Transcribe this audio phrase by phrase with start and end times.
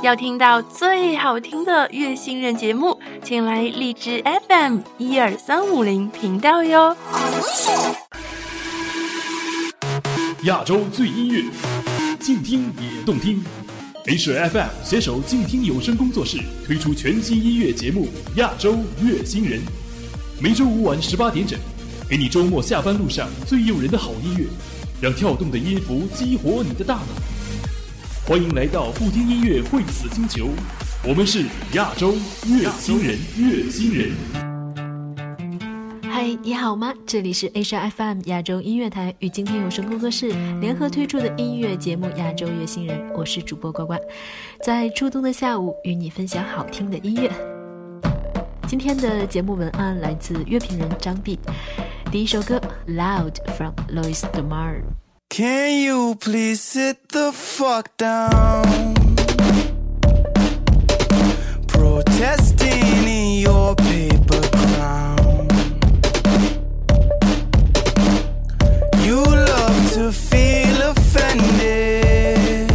[0.00, 6.96] 要听到最好听的月星人节目，请来荔枝 FM 一二三五零频道哟。
[10.44, 11.42] 亚洲最音乐，
[12.20, 13.42] 静听也动听。
[14.06, 18.06] H FM 携手静听有声工作室推出全新音乐节目
[18.38, 19.58] 《亚洲乐星人》，
[20.40, 21.58] 每周五晚十八点整，
[22.08, 24.44] 给你周末下班路上最诱人的好音乐，
[25.00, 27.02] 让跳动的音符激活你的大脑。
[28.28, 30.50] 欢迎来到不听音乐会死星球，
[31.02, 32.12] 我们是亚洲
[32.44, 34.10] 乐星人，乐星人。
[36.02, 36.92] 嗨，你好吗？
[37.06, 40.28] 这里是 H FM 亚洲音乐台与今天有声工作室
[40.60, 43.94] 联合推出的音乐节目《亚洲乐星人》，我是主播呱呱，
[44.62, 47.32] 在初冬的下午与你分享好听的音乐。
[48.66, 51.38] 今天的节目文案来自乐评人张碧，
[52.12, 52.60] 第一首歌
[52.94, 54.82] 《Loud》from Louis d e m a r
[55.30, 58.94] Can you please sit the fuck down?
[61.68, 65.48] Protesting in your paper crown.
[69.04, 72.70] You love to feel offended.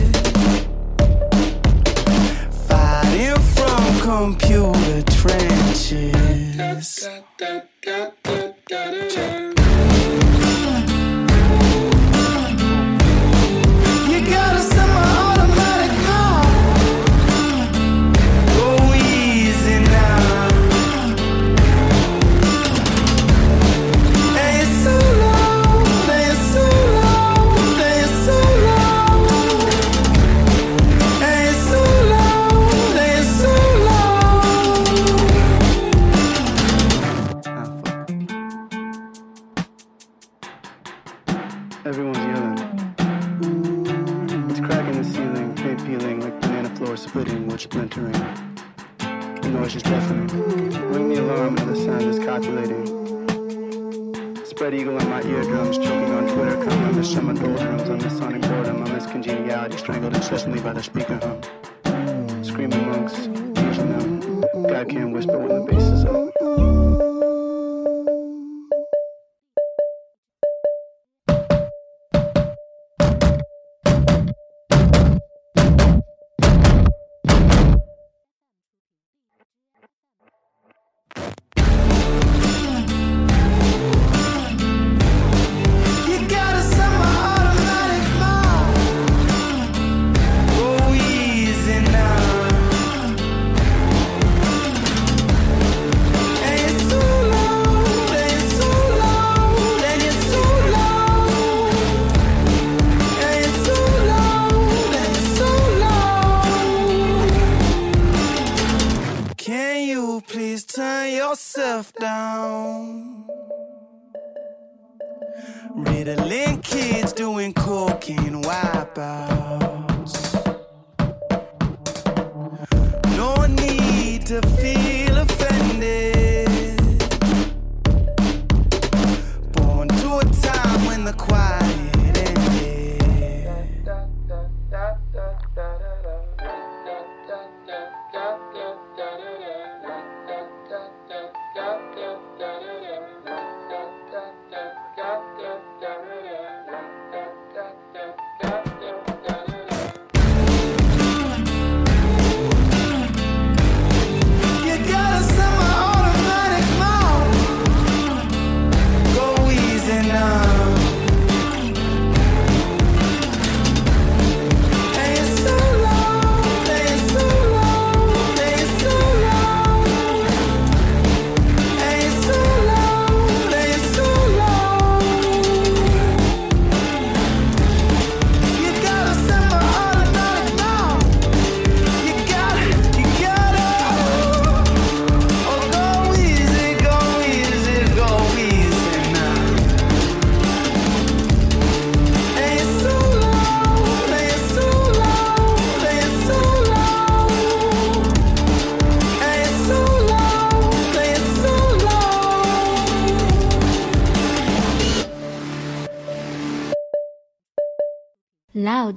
[2.68, 7.10] Fighting from computer trenches.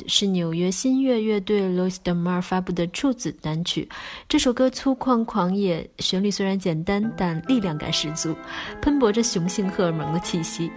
[0.07, 3.89] 是纽约新月乐队 los de mar 发布的处子单曲。
[4.29, 8.35] 这首歌粗犷狂野旋律虽然简单但力量感十足
[8.81, 10.71] 喷薄着雄性荷尔蒙的气息。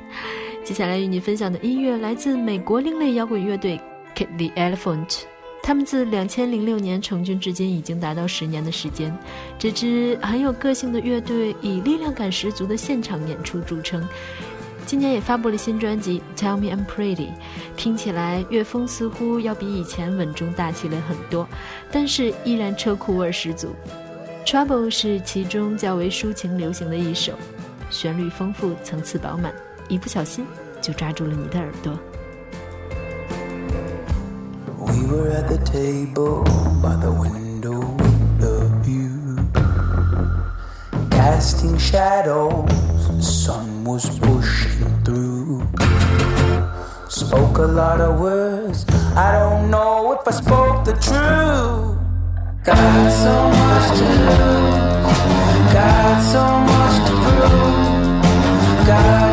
[0.64, 3.80] 接下来与你分享的音乐来自美国另类摇滚乐队
[4.16, 5.22] KIT THE ELEPHANT，
[5.64, 9.18] 他们自二千零六年成军至今已经达到十年的时间。
[9.58, 14.08] 这支很有个性的乐队以力量感十足的现场演出著称。
[14.90, 17.28] 今年也发布了新专辑《Tell Me I'm Pretty》，
[17.78, 21.48] 听起来乐风似乎要比以前稳重大气了很多，
[21.92, 23.76] 但是依然车库味十足。
[24.50, 27.34] 《Trouble》是其中较为抒情流行的一首，
[27.92, 29.54] 旋律丰富，层次饱满，
[29.90, 30.44] 一不小心
[30.82, 31.94] 就抓住了你的耳朵。
[34.80, 36.44] We were at the table
[36.82, 39.38] by the window with the view,
[41.12, 42.68] casting shadows.
[43.22, 45.68] Sun was pushing through.
[47.08, 51.98] Spoke a lot of words, I don't know if I spoke the truth.
[52.64, 58.88] Got so much to lose, got so much to prove.
[58.88, 59.29] Got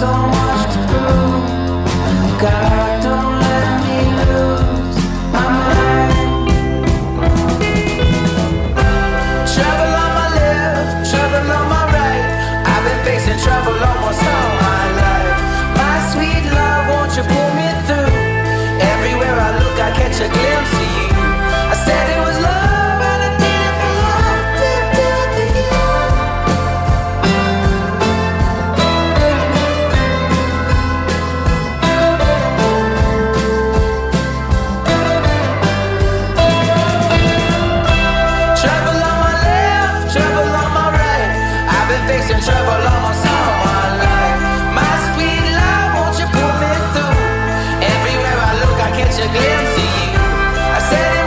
[0.00, 2.73] so much to do
[49.16, 50.18] catch a glimpse of you.
[50.18, 51.23] I said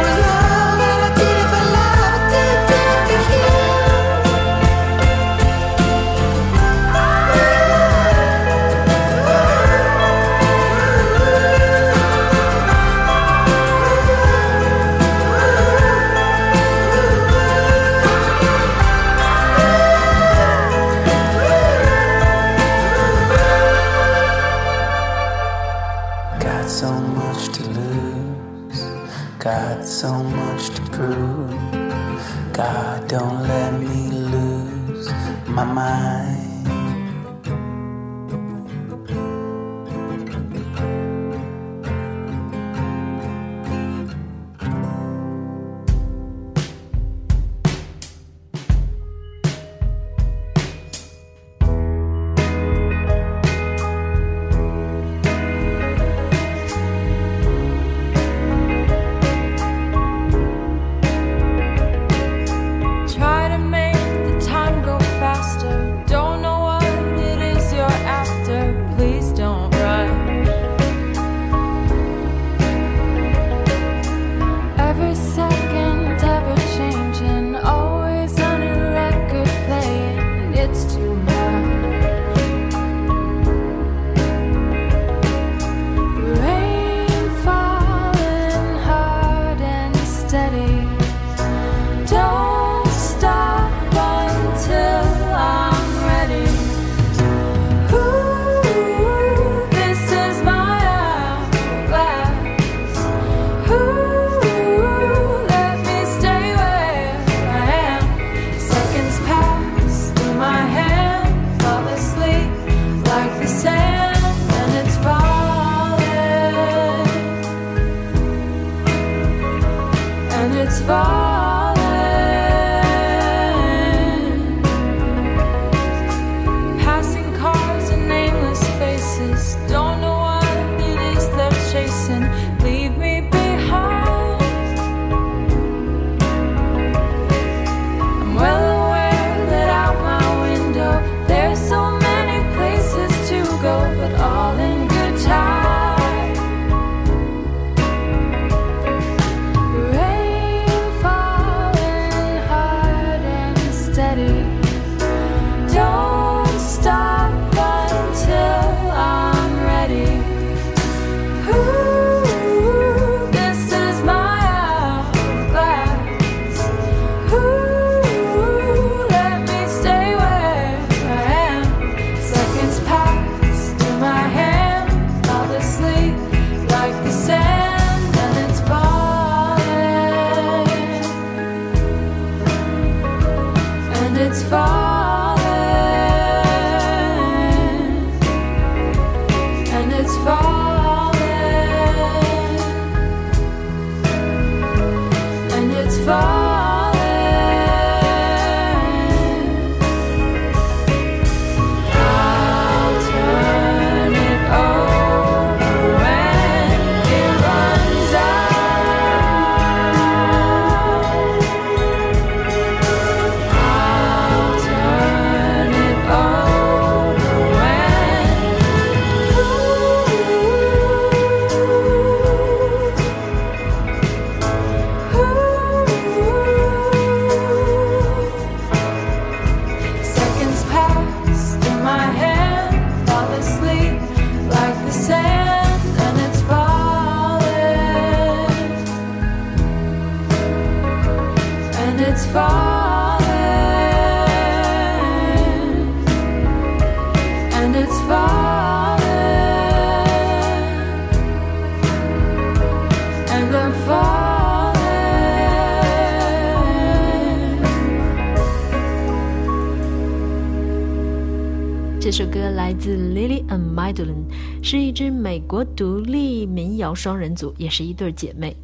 [262.09, 264.23] 这首歌来自 Lily and Madeline，
[264.63, 268.55] 是一支美国独立民谣双人组，也是一对姐妹。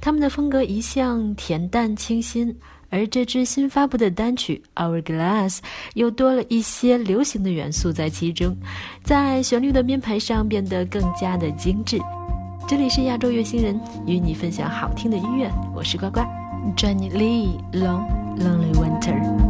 [0.00, 2.56] 她们的风格一向恬淡清新，
[2.90, 5.56] 而这支新发布的单曲《Our Glass》
[5.94, 8.56] 又多了一些流行的元素在其中，
[9.02, 11.98] 在旋律的编排上变得更加的精致。
[12.68, 16.20] 这里是亚洲乐星人，与你分享好听的音乐，我是呱呱。
[16.76, 18.06] Johnny Lee Long
[18.38, 19.41] Lonely Winter。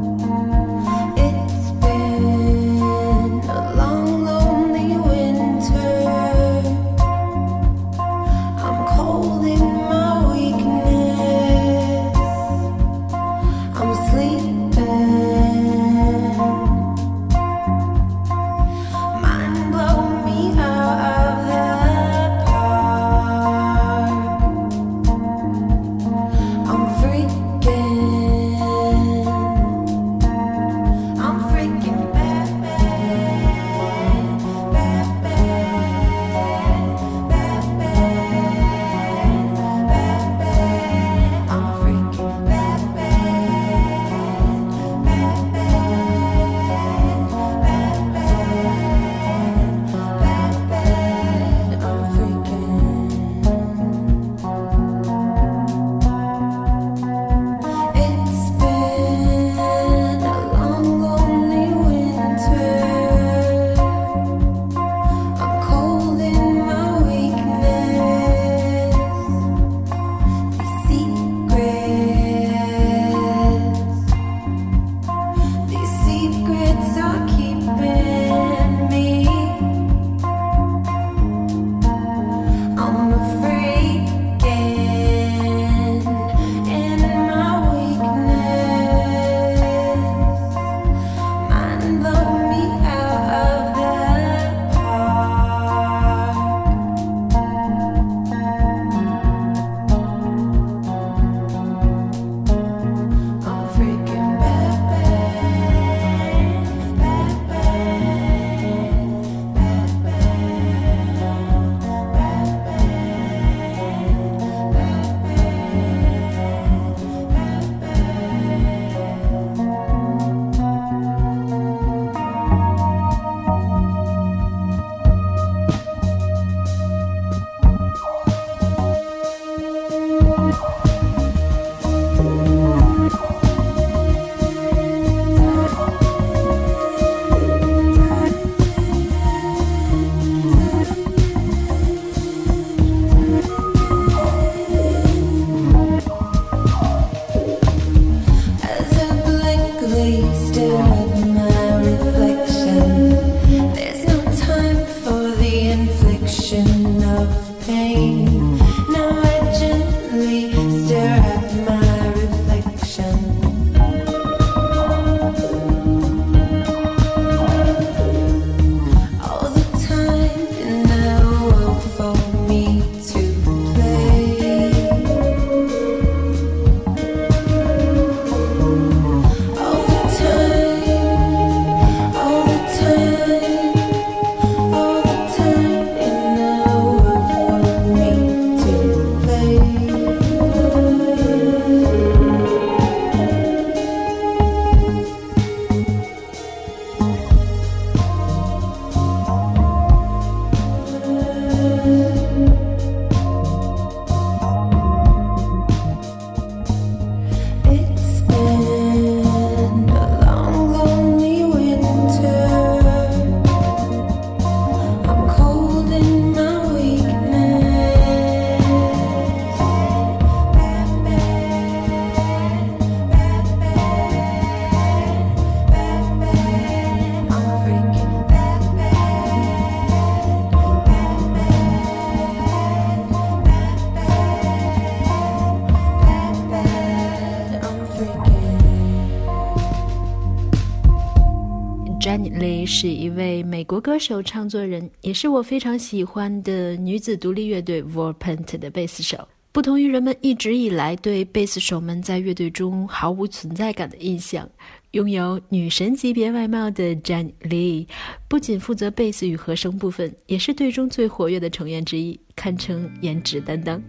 [242.43, 249.29] Lee 是一位美国歌手、唱作人，也是我非常喜欢的女子独立乐队 warpant 的贝斯手。
[249.53, 254.51] 不同于人们一直以来对贝斯手们在乐队中毫无存在感的印象，
[254.91, 257.87] 拥有女神级别外貌的 Jane Lee
[258.27, 263.81] 不仅负责贝斯与和声部分，也是队中最活跃的成员之一，堪称颜值担当。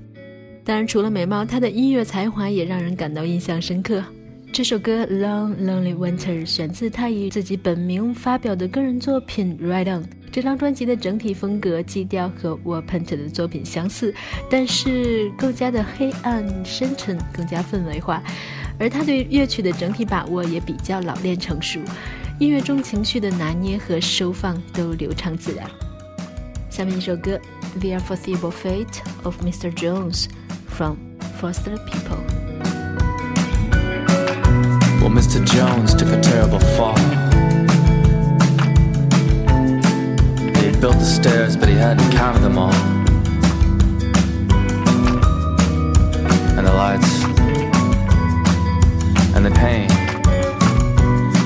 [0.64, 4.04] 当然，除了美貌，她的音乐才华也让人感到印象深刻。
[4.54, 10.04] 这首歌《Long Lonely Winter》选自他以自己本名发表的个人作品《Ride On》。
[10.32, 14.14] 这张专辑的整体风格基调和 Warpaint 的作品相似，
[14.52, 18.22] 但是更加的黑暗深沉，更加氛围化。
[18.78, 21.80] 而他对乐曲的整体把握也比较老练成熟，
[22.40, 25.68] 音乐中情绪的拿捏和收放都流畅自然。
[26.70, 27.40] 下面一首歌
[27.80, 29.74] 《The Unforeseeable Fate of Mr.
[29.74, 30.26] Jones》
[30.68, 30.96] from
[31.42, 32.33] Foster People。
[35.04, 35.46] Well, Mr.
[35.46, 36.98] Jones took a terrible fall.
[40.56, 42.74] He had built the stairs, but he hadn't counted them all.
[46.58, 47.26] And the lights,
[49.36, 49.90] and the pain.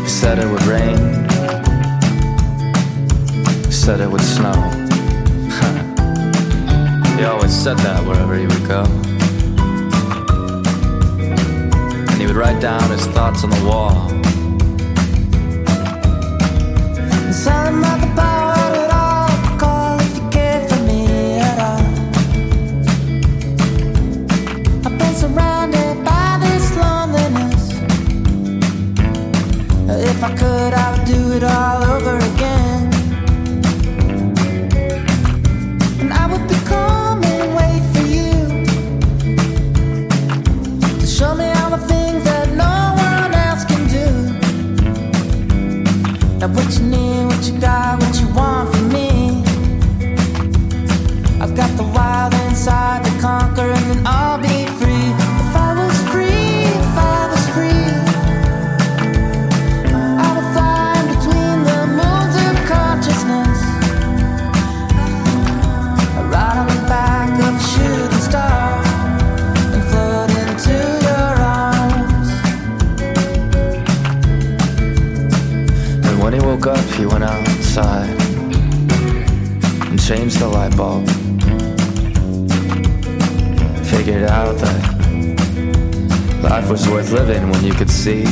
[0.03, 1.25] He said it would rain,
[3.65, 4.53] he said it would snow.
[7.17, 9.16] he always said that wherever he would go.
[12.37, 14.11] write down his thoughts on the wall.
[17.25, 18.46] And sell him out the bar.
[87.97, 88.23] See.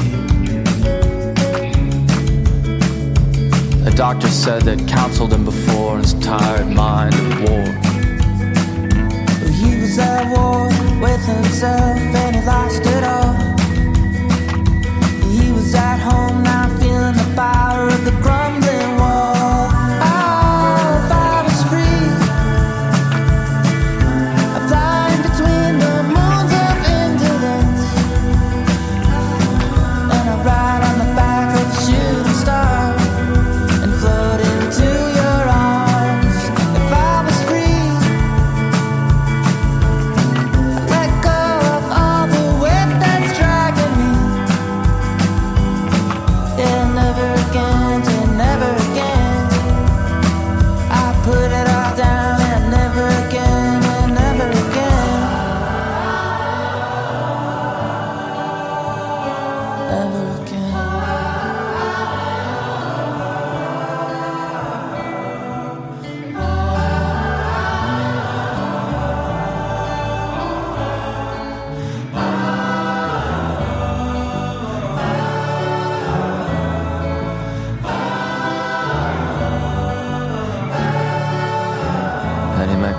[3.84, 7.66] A doctor said that counseled him before in his tired mind of war.
[9.60, 10.68] He was at war
[11.02, 13.25] with himself and he lost it all.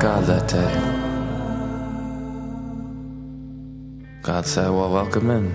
[0.01, 1.07] God that day.
[4.23, 5.51] God said, Well, welcome in.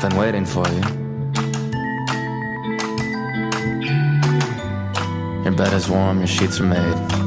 [0.00, 0.82] Been waiting for you.
[5.44, 7.23] Your bed is warm, your sheets are made.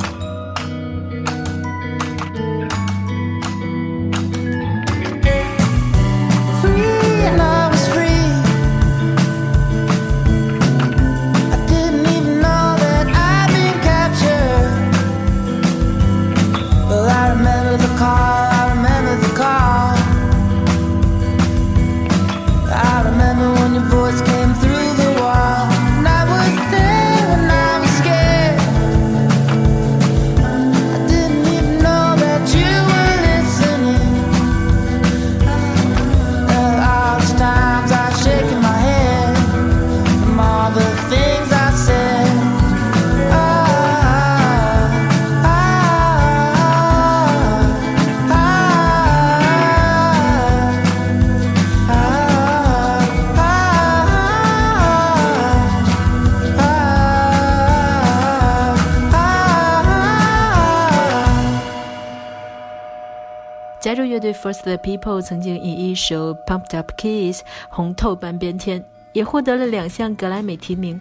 [64.34, 71.00] First the People 曾经以一首《Pumped Up Kiss》红透半边天，也获得了两项格莱美提名，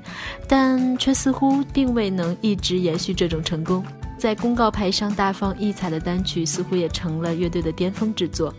[0.49, 3.85] 但却似乎并未能一直延续这种成功。
[4.19, 8.53] 在公告牌上大放异彩的单曲，似乎也成了乐队的巅峰之作。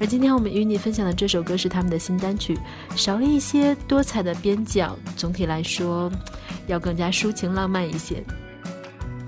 [0.00, 2.56] 而今天我们与你分享的这首歌是他们的新单曲，
[2.94, 6.08] 少了一些多彩的边角，总体来说，
[6.68, 8.22] 要更加抒情浪漫一些。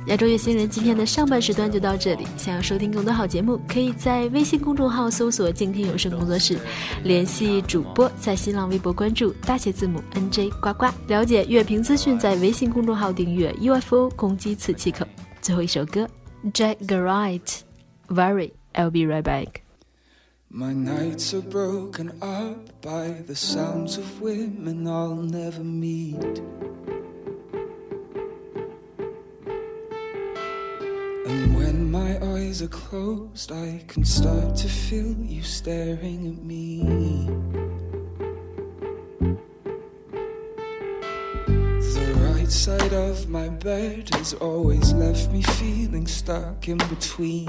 [0.07, 2.27] 亚洲月星人今天的上半时段就到这里。
[2.37, 6.59] 想要收听更多好节目，可以在微信公众号搜索“静听有声工作室”，
[7.05, 15.07] 联系主播，在新浪微博关注大写字母 NJ 呱呱，了解乐评资讯，在微信公众号订阅 UFO 攻击磁气口。
[15.43, 16.09] 最后一首歌
[16.53, 17.63] ，Jack g a r i t
[18.09, 19.61] v e r y I'll be right back。
[20.51, 26.41] My nights are broken up by the sounds of women I'll never meet.
[31.31, 36.83] And when my eyes are closed, I can start to feel you staring at me.
[41.95, 47.47] The right side of my bed has always left me feeling stuck in between.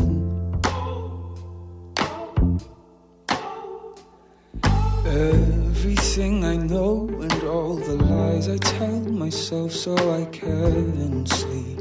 [5.05, 11.80] Everything I know and all the lies I tell myself so I can sleep.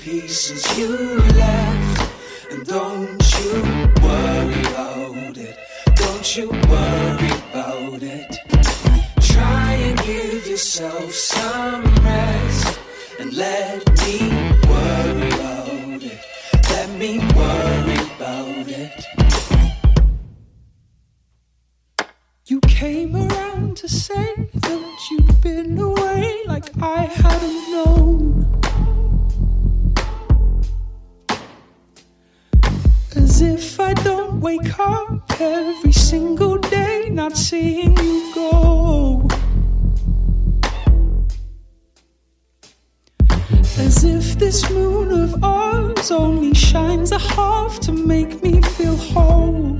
[0.00, 0.96] Pieces you
[1.34, 2.12] left
[2.50, 3.62] and don't you
[4.02, 5.56] worry about it.
[5.96, 8.36] Don't you worry about it.
[9.20, 12.80] Try and give yourself some rest
[13.18, 14.30] and let me
[14.68, 16.20] worry about it.
[16.70, 19.04] Let me worry about it.
[22.46, 27.57] You came around to say that you'd been away like I hadn't
[34.40, 39.28] wake up every single day not seeing you go.
[43.78, 49.76] As if this moon of ours only shines a half to make me feel whole.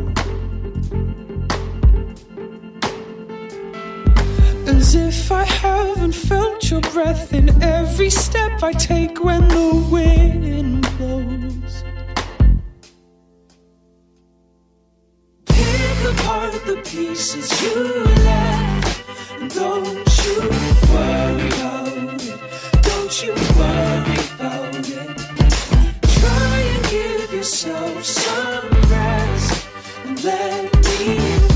[4.67, 10.83] As if I haven't felt your breath in every step I take when the wind
[10.99, 11.48] blows.
[16.69, 20.39] The pieces you left, don't you
[20.93, 22.37] worry about it.
[22.83, 25.17] Don't you worry about it.
[26.21, 29.67] Try and give yourself some rest,
[30.05, 31.05] and let me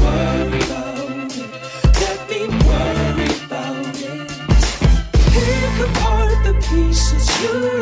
[0.01, 1.51] worry about it.
[2.03, 4.29] Let me worry about it.
[5.35, 7.82] Pick apart the pieces you left,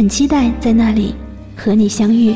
[0.00, 1.14] 很期待在那里
[1.54, 2.34] 和你相遇。